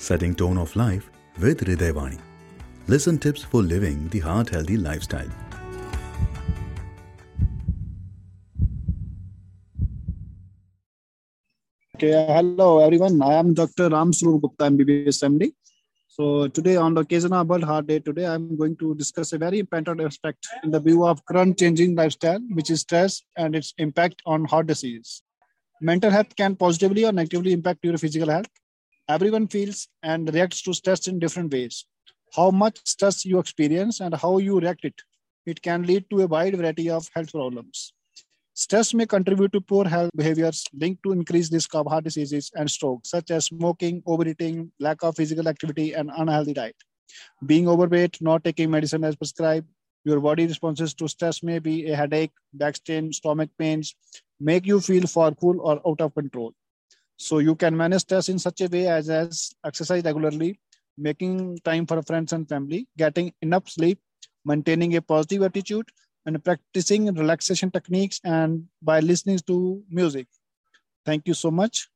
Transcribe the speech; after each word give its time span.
setting 0.00 0.34
tone 0.34 0.56
of 0.56 0.74
life 0.76 1.10
with 1.38 1.60
Hridayvani. 1.60 2.18
Listen 2.88 3.18
tips 3.18 3.42
for 3.42 3.62
living 3.62 4.08
the 4.08 4.20
heart 4.20 4.48
healthy 4.48 4.78
lifestyle. 4.78 5.28
Okay, 11.96 12.12
hello 12.12 12.78
everyone. 12.78 13.20
I 13.20 13.34
am 13.34 13.52
Dr. 13.52 13.90
Ram 13.90 14.12
Saroop 14.12 14.40
Gupta, 14.40 14.64
MBBS 14.64 15.22
MD. 15.22 15.52
So 16.08 16.48
today 16.48 16.76
on 16.76 16.94
the 16.94 17.02
occasion 17.02 17.34
of 17.34 17.46
World 17.46 17.64
Heart 17.64 17.88
Day, 17.88 17.98
today 17.98 18.26
I'm 18.26 18.56
going 18.56 18.76
to 18.78 18.94
discuss 18.94 19.34
a 19.34 19.38
very 19.38 19.58
important 19.58 20.00
aspect 20.00 20.48
in 20.64 20.70
the 20.70 20.80
view 20.80 21.04
of 21.06 21.24
current 21.26 21.58
changing 21.58 21.94
lifestyle, 21.94 22.40
which 22.52 22.70
is 22.70 22.80
stress 22.80 23.22
and 23.36 23.54
its 23.54 23.74
impact 23.76 24.22
on 24.24 24.46
heart 24.46 24.66
disease. 24.66 25.22
Mental 25.82 26.10
health 26.10 26.34
can 26.36 26.56
positively 26.56 27.04
or 27.04 27.12
negatively 27.12 27.52
impact 27.52 27.84
your 27.84 27.98
physical 27.98 28.30
health. 28.30 28.48
Everyone 29.10 29.48
feels 29.48 29.88
and 30.04 30.32
reacts 30.32 30.62
to 30.62 30.72
stress 30.72 31.08
in 31.08 31.18
different 31.18 31.52
ways. 31.52 31.84
How 32.32 32.52
much 32.52 32.78
stress 32.84 33.24
you 33.24 33.40
experience 33.40 33.98
and 33.98 34.14
how 34.14 34.38
you 34.38 34.60
react 34.60 34.84
it, 34.84 34.94
it 35.46 35.60
can 35.62 35.82
lead 35.82 36.04
to 36.10 36.20
a 36.20 36.28
wide 36.28 36.56
variety 36.56 36.88
of 36.90 37.10
health 37.12 37.32
problems. 37.32 37.92
Stress 38.54 38.94
may 38.94 39.06
contribute 39.06 39.52
to 39.52 39.60
poor 39.60 39.84
health 39.84 40.10
behaviors 40.14 40.64
linked 40.72 41.02
to 41.02 41.10
increased 41.10 41.52
risk 41.52 41.74
of 41.74 41.88
heart 41.88 42.04
diseases 42.04 42.52
and 42.54 42.70
stroke, 42.70 43.00
such 43.04 43.32
as 43.32 43.46
smoking, 43.46 44.00
overeating, 44.06 44.70
lack 44.78 45.02
of 45.02 45.16
physical 45.16 45.48
activity, 45.48 45.92
and 45.92 46.12
unhealthy 46.16 46.54
diet. 46.54 46.76
Being 47.46 47.68
overweight, 47.68 48.22
not 48.22 48.44
taking 48.44 48.70
medicine 48.70 49.02
as 49.02 49.16
prescribed, 49.16 49.66
your 50.04 50.20
body 50.20 50.46
responses 50.46 50.94
to 50.94 51.08
stress 51.08 51.42
may 51.42 51.58
be 51.58 51.90
a 51.90 51.96
headache, 51.96 52.32
back 52.52 52.76
strain, 52.76 53.12
stomach 53.12 53.50
pains, 53.58 53.92
make 54.38 54.66
you 54.66 54.80
feel 54.80 55.08
forgetful 55.08 55.60
or 55.62 55.80
out 55.84 56.00
of 56.00 56.14
control. 56.14 56.54
So 57.20 57.38
you 57.38 57.54
can 57.54 57.76
manage 57.76 58.00
stress 58.00 58.30
in 58.30 58.38
such 58.38 58.62
a 58.62 58.66
way 58.66 58.88
as, 58.88 59.10
as 59.10 59.52
exercise 59.62 60.02
regularly, 60.02 60.58
making 60.96 61.58
time 61.58 61.84
for 61.86 62.00
friends 62.00 62.32
and 62.32 62.48
family, 62.48 62.88
getting 62.96 63.34
enough 63.42 63.68
sleep, 63.68 64.00
maintaining 64.42 64.96
a 64.96 65.02
positive 65.02 65.42
attitude, 65.42 65.86
and 66.24 66.42
practicing 66.42 67.12
relaxation 67.12 67.70
techniques 67.70 68.20
and 68.24 68.64
by 68.80 69.00
listening 69.00 69.38
to 69.46 69.82
music. 69.90 70.28
Thank 71.04 71.28
you 71.28 71.34
so 71.34 71.50
much. 71.50 71.90